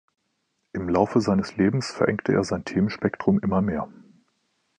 [0.73, 3.87] Im Laufe seines Lebens verengte er sein Themenspektrum immer mehr.